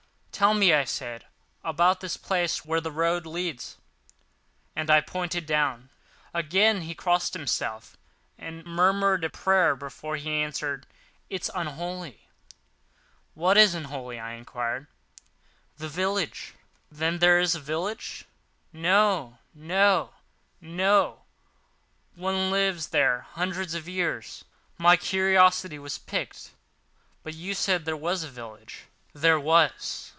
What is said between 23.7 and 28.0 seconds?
of years." My curiosity was piqued, "But you said there